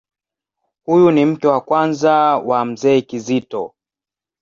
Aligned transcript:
Huyu 0.85 1.11
ni 1.11 1.25
mke 1.25 1.47
wa 1.47 1.61
kwanza 1.61 2.11
wa 2.37 2.65
Mzee 2.65 3.01
Kizito. 3.01 3.73